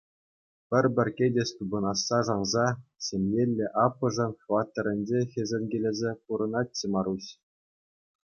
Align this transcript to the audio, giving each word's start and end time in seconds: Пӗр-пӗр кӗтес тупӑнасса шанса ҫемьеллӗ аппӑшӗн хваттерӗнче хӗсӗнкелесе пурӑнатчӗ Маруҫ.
Пӗр-пӗр 0.69 1.07
кӗтес 1.17 1.49
тупӑнасса 1.57 2.19
шанса 2.29 2.63
ҫемьеллӗ 3.07 3.65
аппӑшӗн 3.85 4.31
хваттерӗнче 4.41 5.19
хӗсӗнкелесе 5.35 6.11
пурӑнатчӗ 6.25 6.85
Маруҫ. 6.97 7.25